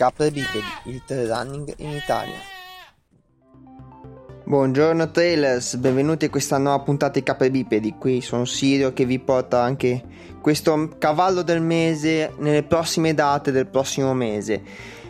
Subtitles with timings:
[0.00, 2.38] Capre Bipedi, il trail running in Italia.
[4.44, 7.96] Buongiorno trailers, benvenuti a questa nuova puntata di Capre Bipedi.
[7.98, 10.02] Qui sono Sirio che vi porta anche
[10.40, 14.62] questo cavallo del mese nelle prossime date del prossimo mese.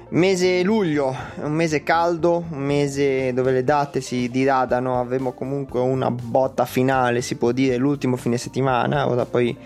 [0.09, 6.11] Mese luglio, un mese caldo, un mese dove le date si diradano, avremo comunque una
[6.11, 9.57] botta finale, si può dire l'ultimo fine settimana, ora poi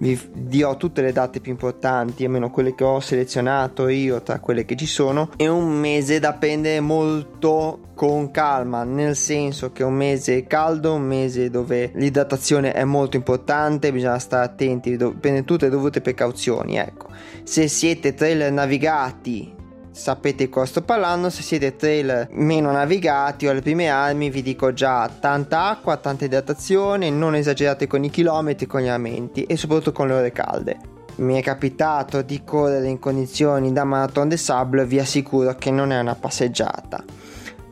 [0.00, 4.64] vi dirò tutte le date più importanti, almeno quelle che ho selezionato io tra quelle
[4.64, 5.30] che ci sono.
[5.36, 10.94] È un mese da prendere molto con calma, nel senso che è un mese caldo,
[10.94, 16.78] un mese dove l'idratazione è molto importante, bisogna stare attenti, prendere tutte le dovute precauzioni.
[16.78, 17.08] Ecco,
[17.42, 19.58] se siete trailer navigati
[20.00, 21.30] sapete cosa sto parlando.
[21.30, 26.24] Se siete trail meno navigati o alle prime armi, vi dico già tanta acqua, tanta
[26.24, 30.78] idratazione, non esagerate con i chilometri, con gli aumenti e soprattutto con le ore calde.
[31.16, 35.92] Mi è capitato di correre in condizioni da Marathon de Sable, vi assicuro che non
[35.92, 37.04] è una passeggiata.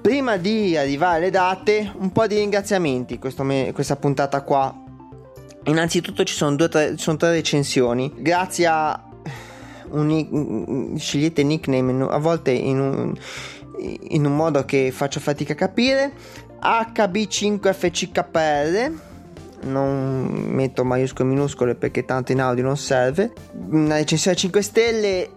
[0.03, 4.84] Prima di arrivare alle date, un po' di ringraziamenti me- questa puntata qua.
[5.64, 8.12] Innanzitutto ci sono, due, tre, sono tre recensioni.
[8.16, 9.08] Grazie a
[9.91, 13.14] un, scegliete nickname a volte in un,
[13.78, 16.12] in un modo che faccio fatica a capire.
[16.61, 19.06] HB5FCKR
[19.61, 23.33] non metto maiuscole e minuscole perché tanto in audio non serve.
[23.70, 25.31] Una recensione 5 stelle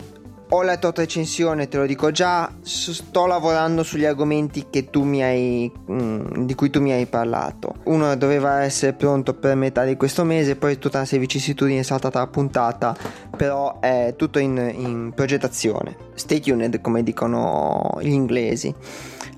[0.53, 4.67] ho letto la tua recensione, te lo dico già, sto lavorando sugli argomenti
[5.21, 7.75] hai, mm, di cui tu mi hai parlato.
[7.85, 11.79] Uno doveva essere pronto per metà di questo mese, poi tutta una serie di vicissitudini
[11.79, 12.93] è saltata la puntata,
[13.35, 15.95] però è tutto in, in progettazione.
[16.15, 18.73] Stay tuned, come dicono gli inglesi.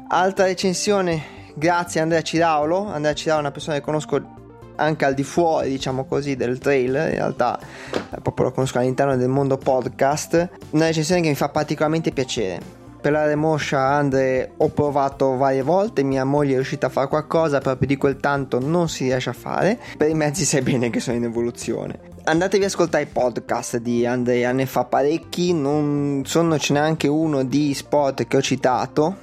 [0.08, 1.22] Altra recensione,
[1.54, 2.88] grazie a Andrea Ciraulo.
[2.88, 4.42] Andrea Ciraulo è una persona che conosco
[4.76, 9.16] anche al di fuori, diciamo così, del trail, in realtà eh, proprio lo conosco all'interno
[9.16, 12.82] del mondo podcast, una recensione che mi fa particolarmente piacere.
[13.04, 17.60] Per la remoscia Andre ho provato varie volte, mia moglie è riuscita a fare qualcosa,
[17.60, 19.78] più di quel tanto non si riesce a fare.
[19.98, 22.00] Per i mezzi sai bene che sono in evoluzione.
[22.24, 27.10] Andatevi a ascoltare i podcast di Andrea, ne fa parecchi, non sono ce n'è anche
[27.10, 29.18] uno di sport che ho citato,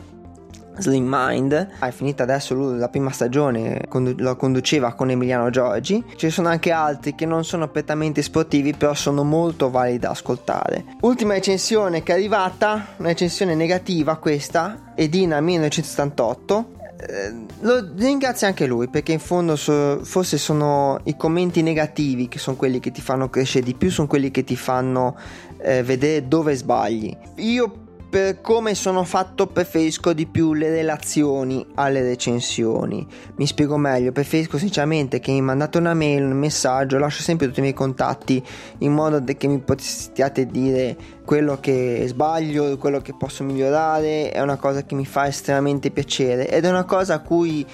[0.79, 6.03] Slim Mind, è finita adesso la prima stagione, lo conduceva con Emiliano Giorgi.
[6.17, 10.85] Ci sono anche altri che non sono prettamente sportivi, però sono molto validi da ascoltare.
[11.03, 16.79] Ultima recensione che è arrivata, una recensione negativa questa, Edina 1978.
[17.01, 22.39] Eh, lo ringrazio anche lui perché in fondo so, forse sono i commenti negativi che
[22.39, 25.17] sono quelli che ti fanno crescere di più, sono quelli che ti fanno
[25.63, 27.17] eh, vedere dove sbagli.
[27.37, 33.07] Io per come sono fatto preferisco di più le relazioni alle recensioni.
[33.37, 37.61] Mi spiego meglio, preferisco sinceramente che mi mandate una mail, un messaggio, lascio sempre tutti
[37.61, 38.45] i miei contatti
[38.79, 44.57] in modo che mi possiate dire quello che sbaglio, quello che posso migliorare, è una
[44.57, 47.65] cosa che mi fa estremamente piacere ed è una cosa a cui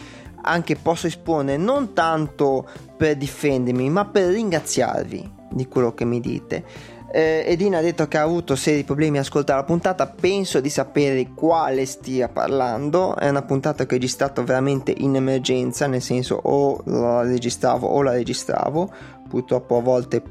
[0.43, 6.95] anche posso esporre non tanto per difendermi, ma per ringraziarvi di quello che mi dite
[7.13, 10.07] eh, Edina ha detto che ha avuto seri problemi a ascoltare la puntata.
[10.07, 13.17] Penso di sapere quale stia parlando.
[13.17, 18.03] È una puntata che ho registrato veramente in emergenza, nel senso o la registravo o
[18.03, 18.93] la registravo.
[19.29, 20.23] Purtroppo a volte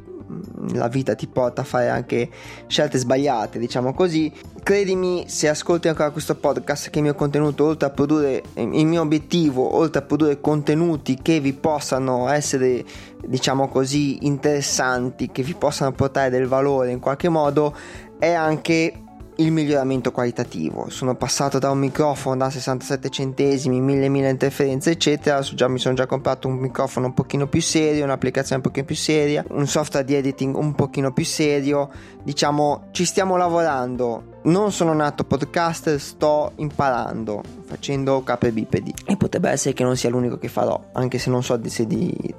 [0.73, 2.29] la vita ti porta a fare anche
[2.67, 4.31] scelte sbagliate, diciamo così.
[4.63, 9.01] Credimi, se ascolti ancora questo podcast, che il mio contenuto, oltre a produrre il mio
[9.01, 12.83] obiettivo, oltre a produrre contenuti che vi possano essere,
[13.25, 17.75] diciamo così, interessanti, che vi possano portare del valore in qualche modo,
[18.17, 19.04] è anche
[19.37, 20.89] il miglioramento qualitativo.
[20.89, 25.39] Sono passato da un microfono da 67 centesimi, 1000 1000 interferenze, eccetera.
[25.41, 28.95] Già, mi sono già comprato un microfono un pochino più serio, un'applicazione un pochino più
[28.95, 31.89] seria, un software di editing un pochino più serio.
[32.23, 34.33] Diciamo, ci stiamo lavorando.
[34.43, 38.93] Non sono nato podcaster, sto imparando facendo cape bipedi.
[39.05, 42.33] E potrebbe essere che non sia l'unico che farò, anche se non so se di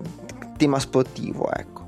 [0.57, 1.86] tema sportivo, ecco.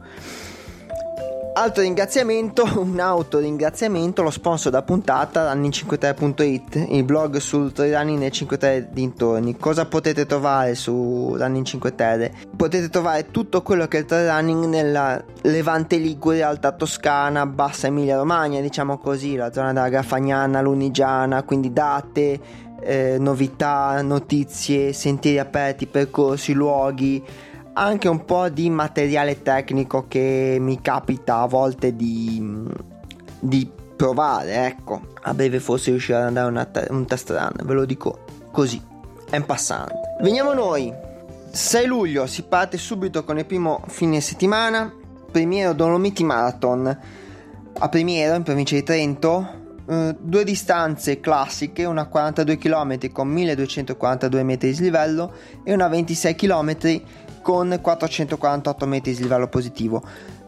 [1.61, 8.31] Altro ringraziamento, un auto ringraziamento, lo sponsor da puntata running53.it, il blog sul running nel
[8.31, 9.57] 5 Terre dintorni.
[9.57, 12.33] Cosa potete trovare su Running 5 Terre?
[12.57, 18.17] Potete trovare tutto quello che è il running nella Levante Ligure, Alta Toscana, Bassa Emilia
[18.17, 22.39] Romagna, diciamo così, la zona della Graffagnana, Lunigiana, quindi date,
[22.81, 27.21] eh, novità, notizie, sentieri aperti, percorsi, luoghi
[27.79, 32.67] anche un po' di materiale tecnico che mi capita a volte di,
[33.39, 35.01] di provare, ecco.
[35.23, 38.83] A breve forse riuscirò ad andare una, un test run, ve lo dico così,
[39.31, 40.17] è un passante.
[40.21, 40.93] Veniamo noi.
[41.51, 44.93] 6 luglio si parte subito con il primo fine settimana,
[45.31, 46.99] Primiero Dolomiti Marathon.
[47.81, 54.43] A Primiero, in provincia di Trento, Uh, due distanze classiche, una 42 km con 1242
[54.43, 55.33] metri di livello
[55.65, 56.77] e una 26 km
[57.49, 60.03] con 448 metri di livello positivo.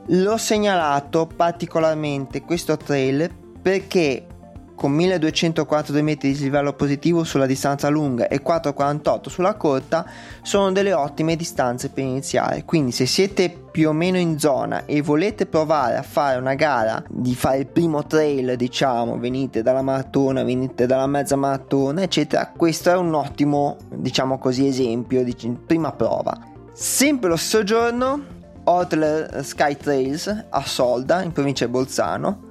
[0.08, 3.26] L'ho segnalato particolarmente questo trail
[3.62, 4.26] perché
[4.74, 10.04] con 1242 metri di livello positivo sulla distanza lunga e 448 sulla corta
[10.42, 15.02] sono delle ottime distanze per iniziare quindi se siete più o meno in zona e
[15.02, 20.44] volete provare a fare una gara di fare il primo trail diciamo venite dalla maratona
[20.44, 26.49] venite dalla mezza maratona eccetera questo è un ottimo diciamo così esempio di prima prova
[26.80, 28.24] sempre lo stesso giorno
[28.64, 32.48] Outler Sky Trails a Solda in provincia di Bolzano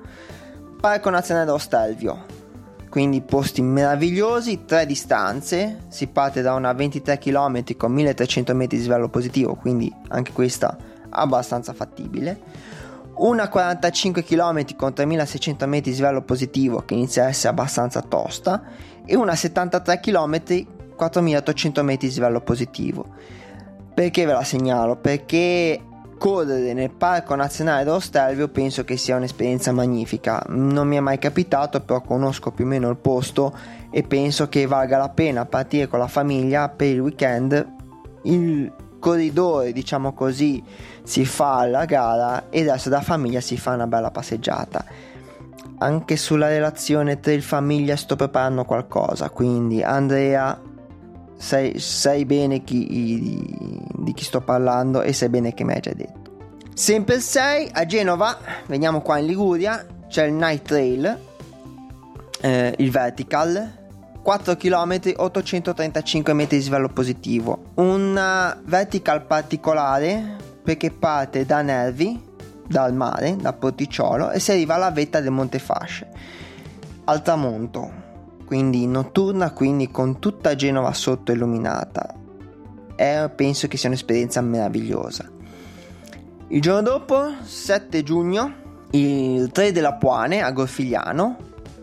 [0.80, 2.26] Parco Nazionale dello Stelvio.
[2.92, 8.84] Quindi posti meravigliosi, tre distanze, si parte da una 23 km con 1300 metri di
[8.84, 10.78] livello positivo, quindi anche questa
[11.10, 12.40] abbastanza fattibile.
[13.16, 18.62] Una 45 km con 3600 metri di livello positivo che inizia a essere abbastanza tosta
[19.06, 20.42] e una 73 km
[20.96, 23.38] 4800 metri di livello positivo.
[24.00, 24.96] Perché ve la segnalo?
[24.96, 25.78] Perché
[26.18, 30.42] correre nel Parco Nazionale dello Stelvio penso che sia un'esperienza magnifica.
[30.48, 33.54] Non mi è mai capitato, però conosco più o meno il posto
[33.92, 37.74] e penso che valga la pena partire con la famiglia per il weekend.
[38.22, 40.64] Il corridore, diciamo così,
[41.04, 44.86] si fa la gara e adesso da famiglia si fa una bella passeggiata.
[45.80, 50.68] Anche sulla relazione tra il famiglia sto preparando qualcosa, quindi Andrea
[51.40, 52.86] sai, sai bene chi,
[53.96, 56.58] di, chi sto parlando e sai bene che mi hai già detto.
[56.74, 58.38] Sempre il 6 a Genova,
[58.68, 61.20] veniamo qua in Liguria, c'è il Night Trail,
[62.42, 63.78] eh, il Vertical,
[64.22, 67.72] 4 km 835 metri di livello positivo.
[67.76, 72.22] Un vertical particolare perché parte da Nervi,
[72.68, 76.08] dal mare, da Porticciolo e si arriva alla vetta del Monte Fasce,
[77.06, 78.08] al tramonto
[78.50, 82.16] quindi notturna, quindi con tutta Genova sotto illuminata.
[82.96, 85.30] E penso che sia un'esperienza meravigliosa.
[86.48, 91.38] Il giorno dopo, 7 giugno, il 3 della Puane a Gorfigliano,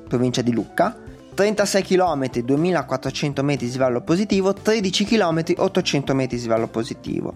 [0.09, 0.99] provincia di Lucca,
[1.35, 7.35] 36 km 2400 metri di livello positivo, 13 km 800 metri di livello positivo.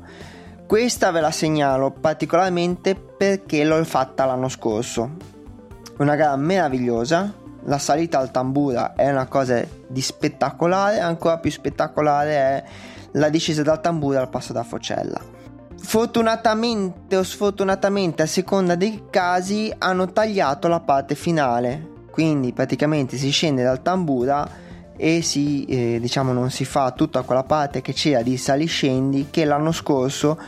[0.67, 5.09] Questa ve la segnalo particolarmente perché l'ho fatta l'anno scorso.
[5.99, 7.33] Una gara meravigliosa,
[7.65, 12.65] la salita al tambura è una cosa di spettacolare, ancora più spettacolare è
[13.13, 15.21] la discesa dal tambura al passo da Focella.
[15.77, 23.31] Fortunatamente o sfortunatamente, a seconda dei casi, hanno tagliato la parte finale, quindi praticamente si
[23.31, 24.49] scende dal tambura
[24.97, 29.45] e si, eh, diciamo, non si fa tutta quella parte che c'era di saliscendi che
[29.45, 30.39] l'anno scorso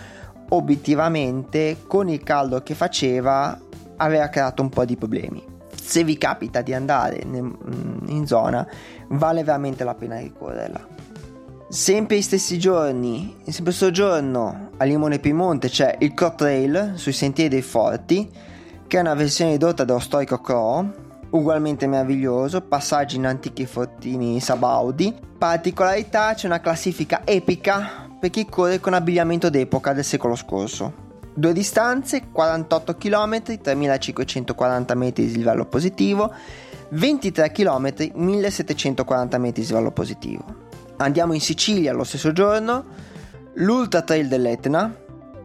[0.50, 3.58] obiettivamente con il caldo che faceva
[3.96, 5.51] aveva creato un po' di problemi
[5.82, 7.50] se vi capita di andare mm,
[8.06, 8.66] in zona,
[9.08, 10.88] vale veramente la pena ricorrerla.
[11.68, 17.12] Sempre gli stessi giorni, sempre questo giorno a Limone Piemonte c'è il Cro Trail sui
[17.12, 18.30] sentieri dei forti,
[18.86, 20.92] che è una versione ridotta dello storico Cro,
[21.30, 25.14] ugualmente meraviglioso, passaggi in antichi fortini Sabaudi.
[25.36, 31.01] Particolarità c'è una classifica epica per chi corre con abbigliamento d'epoca del secolo scorso.
[31.34, 36.30] Due distanze, 48 km, 3540 metri di livello positivo,
[36.90, 40.44] 23 km, 1740 metri di livello positivo.
[40.96, 42.84] Andiamo in Sicilia lo stesso giorno,
[43.54, 44.94] l'Ultra Trail dell'Etna,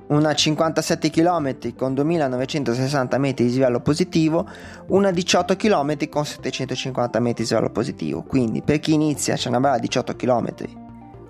[0.08, 4.46] una 57 km con 2960 metri di livello positivo,
[4.88, 8.24] una 18 km con 750 metri di livello positivo.
[8.24, 10.87] Quindi per chi inizia c'è una bella 18 km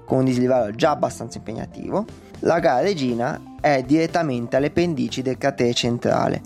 [0.07, 2.05] con un dislivello già abbastanza impegnativo.
[2.39, 6.41] La gara regina è direttamente alle pendici del cratere centrale,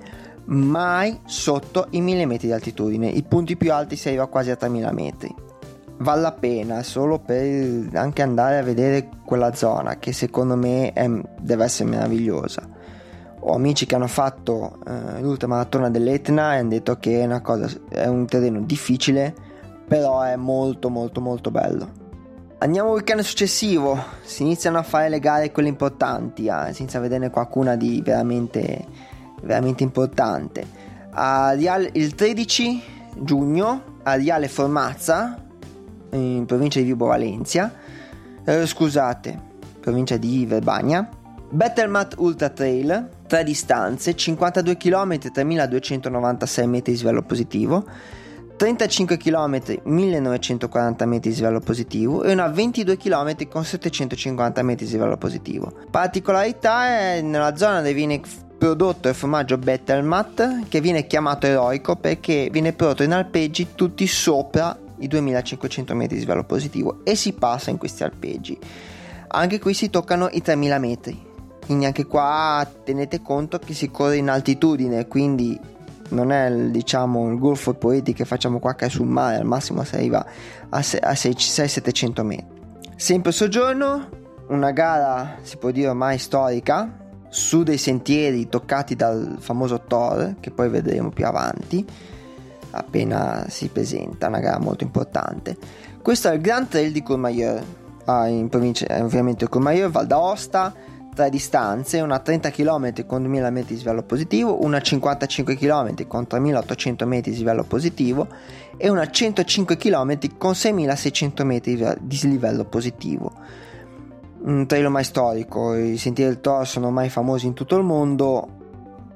[0.46, 3.08] mai sotto i 1000 metri di altitudine.
[3.08, 5.36] I punti più alti si arriva quasi a 3000 metri.
[5.98, 11.08] Vale la pena solo per anche andare a vedere quella zona che secondo me è,
[11.39, 12.68] deve essere meravigliosa.
[13.44, 18.08] Ho amici che hanno fatto eh, l'ultramaratona dell'Etna e hanno detto che è, cosa, è
[18.08, 19.34] un terreno difficile,
[19.88, 22.00] però è molto molto molto bello.
[22.63, 27.32] Andiamo al weekend successivo, si iniziano a fare le gare quelle importanti, eh, senza vederne
[27.32, 28.86] qualcuna di veramente,
[29.41, 30.68] veramente importante.
[31.10, 32.84] Riale, il 13
[33.18, 35.44] giugno a Riale Formazza,
[36.12, 37.74] in provincia di Vibo Valencia,
[38.46, 39.39] eh, scusate,
[39.80, 41.10] provincia di Verbania,
[41.50, 47.84] Bettelmat Ultra Trail, tre distanze, 52 km, 3296 metri di svelo positivo,
[48.62, 54.91] 35 km 1940 metri di livello positivo e una 22 km con 750 metri di
[54.91, 55.74] livello positivo.
[55.89, 58.22] Particolarità è nella zona dove viene
[58.60, 64.77] prodotto il formaggio Bettelmat che viene chiamato eroico perché viene prodotto in alpeggi tutti sopra
[65.00, 68.56] i 2500 metri di svelo positivo e si passa in questi alpeggi.
[69.30, 71.20] Anche qui si toccano i 3000 metri,
[71.65, 75.71] quindi anche qua tenete conto che si corre in altitudine, quindi
[76.12, 79.84] non è diciamo il golfo poeti che facciamo qua che è sul mare, al massimo
[79.84, 80.25] si arriva
[80.70, 82.60] a 600-700 metri.
[82.96, 84.08] Sempre soggiorno,
[84.48, 87.00] una gara si può dire ormai storica,
[87.30, 91.86] su dei sentieri toccati dal famoso Thor, che poi vedremo più avanti,
[92.72, 95.58] appena si presenta, una gara molto importante.
[96.01, 97.63] Questo è il Grand Trail di Courmayeur,
[98.06, 100.74] ah, in provincia, ovviamente Courmayeur, Val d'Aosta,
[101.13, 106.25] tre distanze, una 30 km con 2000 metri di svelo positivo, una 55 km con
[106.25, 108.27] 3800 metri di svelo positivo
[108.77, 113.34] e una 105 km con 6600 metri di livello positivo.
[114.44, 118.48] Un trail ormai storico, i sentieri del Toro sono ormai famosi in tutto il mondo,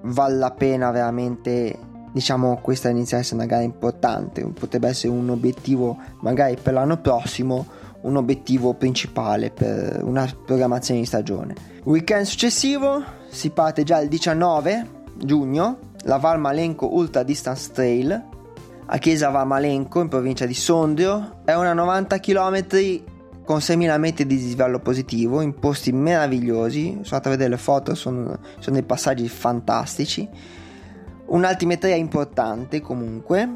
[0.02, 5.30] vale la pena veramente diciamo questa inizia a essere una gara importante, potrebbe essere un
[5.30, 7.66] obiettivo magari per l'anno prossimo,
[8.06, 11.56] un obiettivo principale per una programmazione di stagione.
[11.84, 18.34] Weekend successivo si parte già il 19 giugno, la Val Malenco Ultra Distance Trail.
[18.88, 22.68] A Chiesa Valmalenco in provincia di Sondrio, è una 90 km
[23.44, 27.96] con 6.000 metri di dislivello positivo in posti meravigliosi, sono andato a vedere le foto,
[27.96, 30.30] sono, sono dei passaggi fantastici,
[31.26, 33.54] un'altimetria importante comunque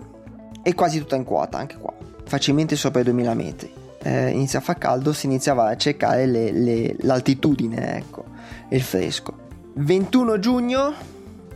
[0.63, 4.61] e quasi tutta in quota anche qua, facilmente sopra i 2.000 metri eh, inizia a
[4.61, 8.25] far caldo si iniziava a cercare le, le, l'altitudine ecco
[8.69, 9.47] il fresco.
[9.73, 10.93] 21 giugno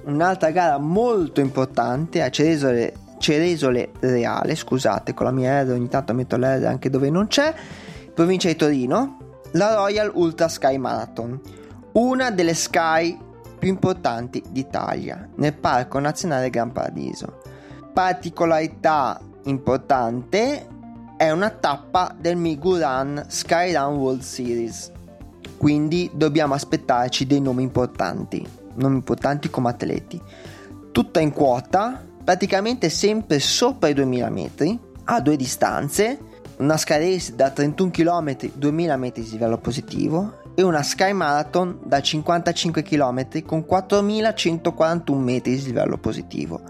[0.05, 6.13] un'altra gara molto importante a Ceresole, Ceresole Reale scusate con la mia R ogni tanto
[6.13, 7.53] metto l'R anche dove non c'è
[8.13, 9.17] provincia di Torino
[9.51, 11.39] la Royal Ultra Sky Marathon
[11.93, 13.17] una delle Sky
[13.63, 17.41] più importanti d'Italia nel Parco Nazionale Gran Paradiso.
[17.93, 20.67] Particolarità importante
[21.17, 24.91] è una tappa del Miguran Skyrun World Series.
[25.57, 30.21] Quindi dobbiamo aspettarci dei nomi importanti, nomi importanti come atleti.
[30.91, 36.19] Tutta in quota, praticamente sempre sopra i 2000 metri, a due distanze,
[36.57, 41.79] una Sky Race da 31 km 2000 metri di livello positivo e una Sky Marathon
[41.83, 46.61] da 55 km con 4141 metri di livello positivo.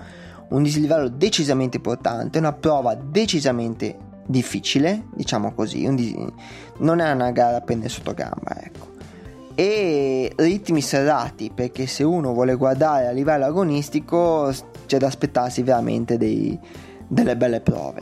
[0.50, 6.15] Un dislivello decisamente importante, una prova decisamente difficile, diciamo così, dis-
[6.77, 8.92] non è una gara a prendere sotto gamba, ecco.
[9.56, 14.51] E ritmi serrati, perché se uno vuole guardare a livello agonistico
[14.86, 16.58] c'è da aspettarsi veramente dei,
[17.08, 18.01] delle belle prove.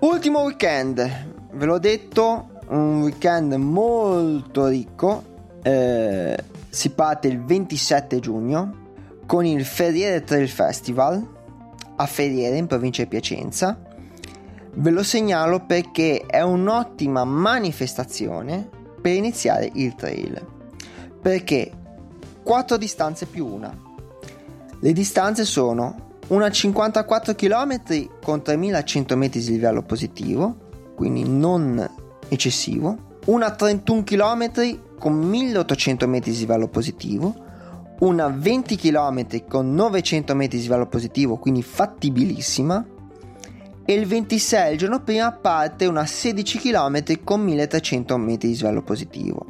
[0.00, 5.22] Ultimo weekend, ve l'ho detto, un weekend molto ricco,
[5.62, 6.36] eh,
[6.68, 8.78] si parte il 27 giugno
[9.26, 11.24] con il Ferriere Trail Festival
[11.96, 13.78] a Ferriere in provincia di Piacenza
[14.72, 18.68] Ve lo segnalo perché è un'ottima manifestazione
[19.00, 20.46] per iniziare il trail.
[21.20, 21.72] Perché
[22.42, 23.76] 4 distanze più una.
[24.78, 30.56] Le distanze sono una 54 km con 3100 metri di livello positivo,
[30.94, 31.88] quindi non
[32.28, 37.34] eccessivo, una 31 km con 1800 metri di livello positivo,
[38.00, 42.84] una 20 km con 900 metri di livello positivo, quindi fattibilissima,
[43.84, 48.82] e il 26 il giorno prima parte una 16 km con 1300 metri di svelo
[48.82, 49.46] positivo.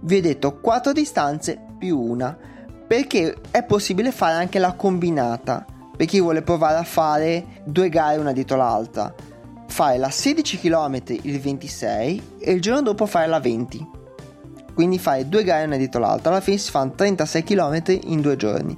[0.00, 2.36] Vi ho detto 4 distanze più una
[2.86, 5.64] perché è possibile fare anche la combinata
[5.96, 9.14] per chi vuole provare a fare due gare una dietro l'altra.
[9.68, 13.94] Fare la 16 km il 26 e il giorno dopo fare la 20.
[14.74, 16.30] Quindi fare due gare una dietro l'altra.
[16.30, 18.76] Alla fine si fanno 36 km in due giorni.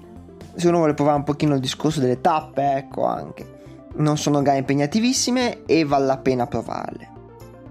[0.54, 3.56] Se uno vuole provare un pochino il discorso delle tappe, ecco anche
[3.96, 7.10] non sono gare impegnativissime e vale la pena provarle.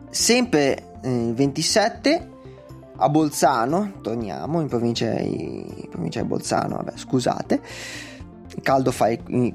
[0.10, 2.30] Sempre il eh, 27
[2.98, 7.62] a Bolzano, torniamo in provincia in provincia di Bolzano, vabbè, scusate,
[8.56, 9.54] il caldo fa i,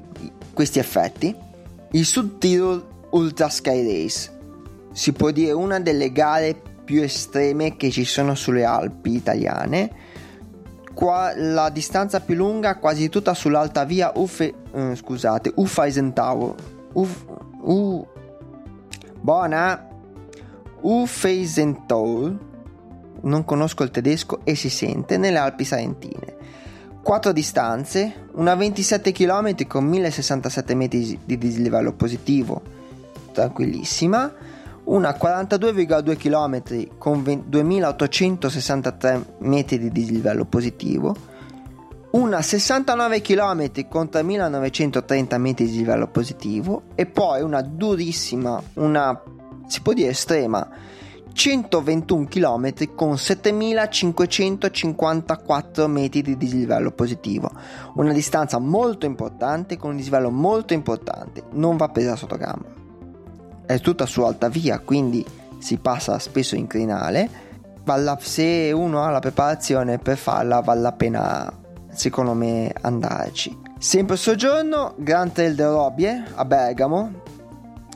[0.53, 1.35] questi effetti.
[1.91, 4.31] Il Sud Tirol Ultra Sky Race
[4.93, 10.02] si può dire una delle gare più estreme che ci sono sulle Alpi italiane
[10.93, 16.55] qua la distanza più lunga quasi tutta sull'alta via Uffe, eh, scusate, Ufeisenthal.
[16.93, 17.25] Uf,
[17.61, 18.05] U,
[19.19, 19.87] buona
[20.81, 22.37] Ufeisenthal.
[23.21, 26.35] Non conosco il tedesco e si sente nelle Alpi Salentine.
[27.01, 32.61] Quattro distanze, una 27 km con 1067 metri di dislivello positivo,
[33.31, 34.52] tranquillissima
[34.85, 41.13] una 42,2 km con 2863 metri di dislivello positivo,
[42.11, 49.21] una 69 km con 3930 metri di livello positivo e poi una durissima, una
[49.67, 50.67] si può dire estrema,
[51.31, 57.49] 121 km con 7554 metri di dislivello positivo.
[57.95, 62.82] Una distanza molto importante con un dislivello molto importante, non va presa sotto gamba.
[63.65, 65.25] È tutta su alta via, quindi
[65.59, 67.29] si passa spesso in crinale.
[67.83, 71.51] Valla, se uno ha la preparazione per farla, vale la pena,
[71.91, 73.57] secondo me, andarci.
[73.77, 77.21] Sempre soggiorno, Grand Trail de Robbie a Bergamo,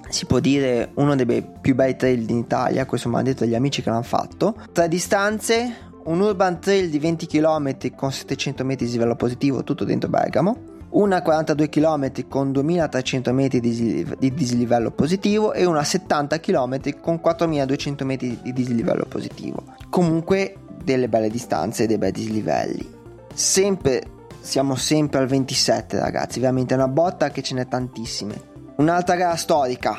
[0.10, 3.56] si può dire uno dei più bei trail in Italia, questo mi hanno detto gli
[3.56, 4.56] amici che l'hanno fatto.
[4.72, 9.84] Tre distanze, un urban trail di 20 km con 700 metri di livello positivo, tutto
[9.84, 10.76] dentro Bergamo.
[10.98, 17.22] Una 42 km con 2300 metri di, di dislivello positivo e una 70 km con
[17.22, 19.63] 4200 metri di dislivello positivo.
[19.92, 22.96] Comunque delle belle distanze e dei bei dislivelli.
[23.32, 24.01] Sempre,
[24.39, 28.34] siamo sempre al 27 ragazzi, veramente è una botta che ce n'è tantissime.
[28.77, 29.98] Un'altra gara storica,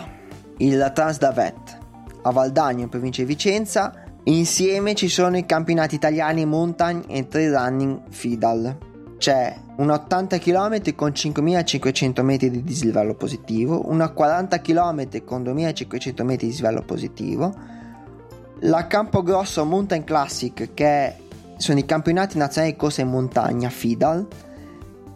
[0.56, 1.78] il Transdavet
[2.22, 4.02] a Valdagno in provincia di Vicenza.
[4.24, 8.87] Insieme ci sono i campionati italiani Mountain e Trail Running Fidal.
[9.18, 16.24] C'è un 80 km con 5500 metri di dislivello positivo, una 40 km con 2500
[16.24, 17.52] metri di dislivello positivo,
[18.60, 21.14] la Campogrosso Mountain Classic che
[21.56, 24.26] sono i campionati nazionali di corsa in montagna Fidal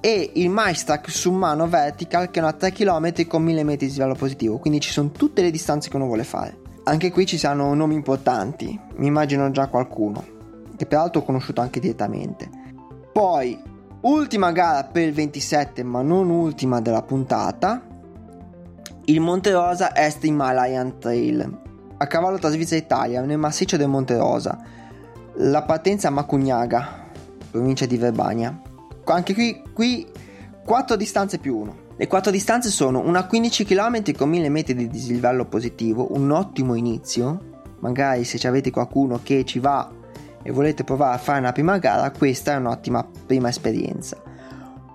[0.01, 4.17] e il Maestrak Summano Vertical che è una 3 km con 1000 metri di livello
[4.17, 6.59] positivo, quindi ci sono tutte le distanze che uno vuole fare.
[6.85, 10.25] Anche qui ci saranno nomi importanti, mi immagino già qualcuno,
[10.77, 12.51] che peraltro ho conosciuto anche direttamente.
[13.13, 13.71] Poi,
[14.03, 17.83] ultima gara per il 27, ma non ultima della puntata,
[19.07, 21.61] il Monte Rosa Est Himalayan Trail,
[21.97, 24.59] a cavallo tra Svizzera e Italia, nel massiccio del Monte Rosa.
[25.37, 27.09] La partenza a Macugnaga,
[27.51, 28.71] provincia di Verbania
[29.11, 30.07] anche qui, qui
[30.65, 31.77] 4 distanze più 1.
[31.97, 36.75] Le 4 distanze sono una 15 km con 1000 metri di dislivello positivo, un ottimo
[36.75, 37.51] inizio.
[37.81, 39.91] Magari se avete qualcuno che ci va
[40.43, 44.21] e volete provare a fare una prima gara, questa è un'ottima prima esperienza.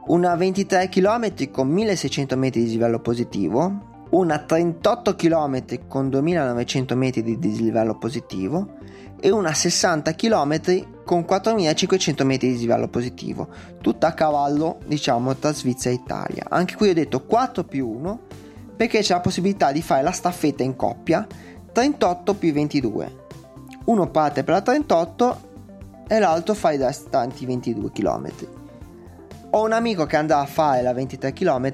[0.07, 7.23] Una 23 km con 1600 metri di dislivello positivo, una 38 km con 2900 metri
[7.23, 8.75] di dislivello positivo
[9.19, 13.47] e una 60 km con 4500 metri di livello positivo,
[13.81, 16.45] tutta a cavallo diciamo tra Svizzera e Italia.
[16.49, 18.19] Anche qui ho detto 4 più 1
[18.77, 21.25] perché c'è la possibilità di fare la staffetta in coppia
[21.73, 23.25] 38 più 22.
[23.87, 25.41] Uno parte per la 38
[26.07, 28.31] e l'altro fa i restanti 22 km.
[29.51, 31.73] Ho un amico che andrà a fare la 23 km,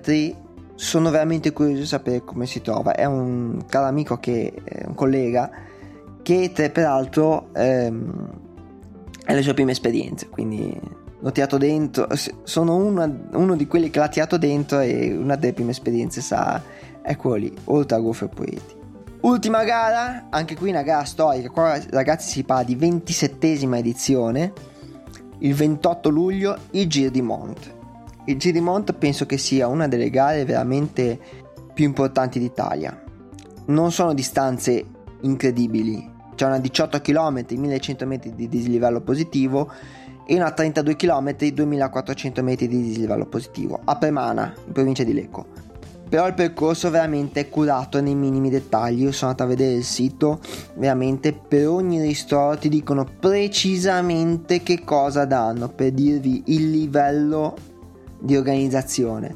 [0.76, 2.94] sono veramente curioso di sapere come si trova.
[2.94, 5.50] È un caro amico che è un collega
[6.22, 8.30] che peraltro ehm,
[9.26, 10.80] è le sue prime esperienze, quindi
[11.20, 12.08] l'ho tirato dentro,
[12.44, 16.62] sono una, uno di quelli che l'ha tirato dentro e una delle prime esperienze sa,
[17.02, 18.82] ecco lì, oltre a Goffo e Poeti.
[19.24, 24.52] Ultima gara, anche qui una gara storica, qua ragazzi si parla di 27esima edizione,
[25.40, 27.74] il 28 luglio, il Giro di Mont.
[28.26, 31.18] Il Giro di Mont penso che sia una delle gare veramente
[31.74, 33.02] più importanti d'Italia.
[33.68, 34.84] Non sono distanze
[35.22, 39.72] incredibili, c'è una 18 km 1100 metri di dislivello positivo
[40.28, 45.73] e una 32 km 2400 metri di dislivello positivo a Premana in provincia di Lecco
[46.14, 49.02] però il percorso veramente è curato nei minimi dettagli.
[49.02, 50.42] Io sono andato a vedere il sito
[50.76, 57.56] veramente per ogni ristoro ti dicono precisamente che cosa danno per dirvi il livello
[58.20, 59.36] di organizzazione.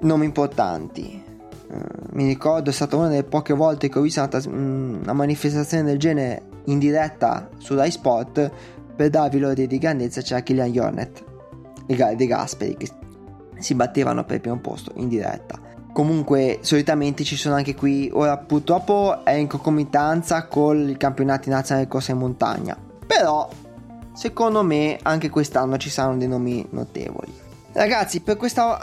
[0.00, 1.22] Nomi importanti.
[1.70, 1.76] Eh,
[2.12, 5.98] mi ricordo è stata una delle poche volte che ho visto una, una manifestazione del
[5.98, 8.50] genere in diretta su Rai Sport
[8.96, 11.22] per darvi l'ordine di grandezza c'era Killian Jornet
[11.86, 12.88] e De Gasperi che
[13.58, 18.36] si battevano per il primo posto in diretta comunque solitamente ci sono anche qui ora
[18.36, 23.48] purtroppo è in concomitanza con i campionati nazionali di corsa in montagna però
[24.14, 27.32] secondo me anche quest'anno ci saranno dei nomi notevoli
[27.72, 28.78] ragazzi per questa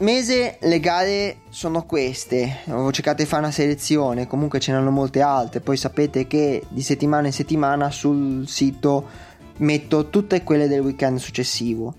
[0.00, 2.60] mese le gare sono queste.
[2.68, 5.60] Ho cercato di fare una selezione, comunque ce ne hanno molte altre.
[5.60, 11.94] Poi sapete che di settimana in settimana sul sito metto tutte quelle del weekend successivo,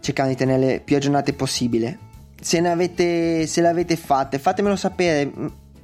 [0.00, 2.10] cercando di tenerle più aggiornate possibile.
[2.42, 5.30] Se, ne avete, se le avete fatte, fatemelo sapere.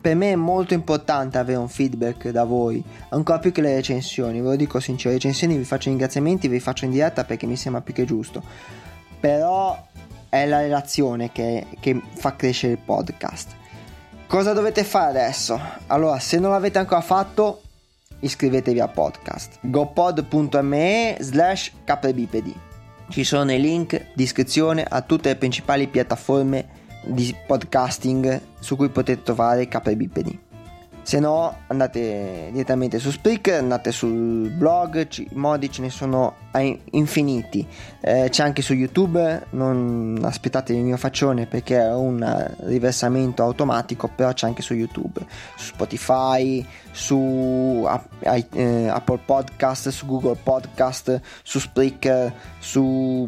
[0.00, 4.40] Per me è molto importante avere un feedback da voi, ancora più che le recensioni.
[4.40, 7.56] Ve lo dico sincero, le recensioni vi faccio ringraziamenti, vi faccio in diretta perché mi
[7.56, 8.42] sembra più che giusto.
[9.18, 9.86] Però
[10.28, 13.56] è la relazione che, che fa crescere il podcast.
[14.26, 15.60] Cosa dovete fare adesso?
[15.86, 17.62] Allora, se non l'avete ancora fatto,
[18.20, 22.67] iscrivetevi al podcast gopod.me slash caprebipedi
[23.10, 26.68] Ci sono i link di iscrizione a tutte le principali piattaforme
[27.04, 30.47] di podcasting su cui potete trovare Capre Bipedi.
[31.08, 36.34] Se no, andate direttamente su Spreaker, andate sul blog, i modi ce ne sono
[36.90, 37.66] infiniti.
[38.02, 44.10] Eh, c'è anche su YouTube, non aspettate il mio faccione perché è un riversamento automatico,
[44.14, 45.24] però c'è anche su YouTube,
[45.56, 47.88] su Spotify, su
[48.20, 53.26] eh, Apple Podcast, su Google Podcast, su Spreaker, su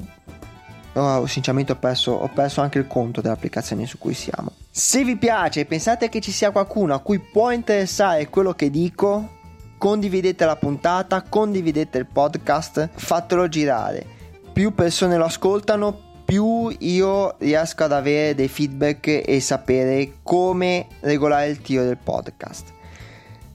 [0.93, 4.60] Oh, sinceramente ho perso, ho perso anche il conto delle applicazioni su cui siamo.
[4.81, 8.71] Se vi piace e pensate che ci sia qualcuno a cui può interessare quello che
[8.71, 9.29] dico,
[9.77, 14.07] condividete la puntata, condividete il podcast, fatelo girare.
[14.55, 21.49] Più persone lo ascoltano, più io riesco ad avere dei feedback e sapere come regolare
[21.49, 22.73] il tiro del podcast.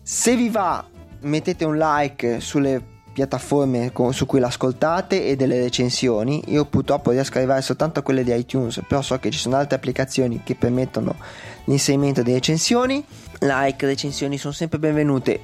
[0.04, 0.88] Se vi va,
[1.22, 6.44] mettete un like sulle piattaforme su cui l'ascoltate e delle recensioni.
[6.48, 9.56] Io purtroppo riesco ad arrivare soltanto a quelle di iTunes, però so che ci sono
[9.56, 11.16] altre applicazioni che permettono
[11.64, 13.04] l'inserimento di recensioni.
[13.40, 15.40] Like, recensioni sono sempre benvenute.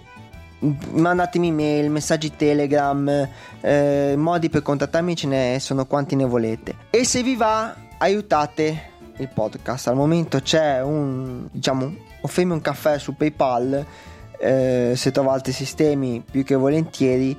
[0.59, 3.27] Mandatemi mail, messaggi Telegram,
[3.61, 6.75] eh, modi per contattarmi ce ne sono quanti ne volete.
[6.89, 9.87] E se vi va, aiutate il podcast.
[9.87, 13.85] Al momento c'è un, diciamo, offrirmi un caffè su PayPal
[14.41, 17.37] eh, se trovo altri sistemi più che volentieri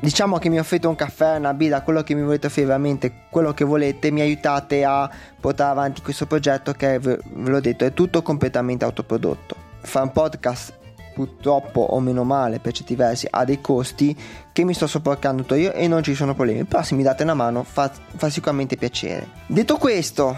[0.00, 3.52] diciamo che mi offrite un caffè, una birra, quello che mi volete offrire veramente, quello
[3.52, 8.22] che volete, mi aiutate a portare avanti questo progetto che ve, l'ho detto è tutto
[8.22, 9.56] completamente autoprodotto.
[9.80, 10.82] Fare un podcast
[11.14, 14.18] purtroppo o meno male per certi versi ha dei costi
[14.52, 17.34] che mi sto sopportando io e non ci sono problemi, però se mi date una
[17.34, 19.28] mano fa, fa sicuramente piacere.
[19.46, 20.36] Detto questo,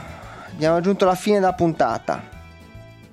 [0.53, 2.35] abbiamo raggiunto la fine della puntata.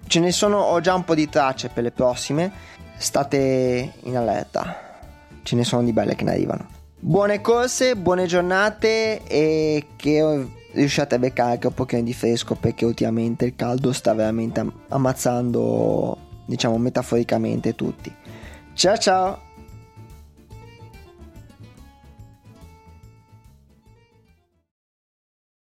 [0.06, 2.52] Ce ne sono, ho già un po' di tracce per le prossime
[2.98, 4.93] state in allerta,
[5.44, 6.66] ce ne sono di belle che ne arrivano.
[7.00, 12.86] Buone corse, buone giornate e che riusciate a beccare anche un pochino di fresco perché
[12.86, 18.14] ultimamente il caldo sta veramente ammazzando, diciamo metaforicamente tutti.
[18.74, 19.53] Ciao ciao!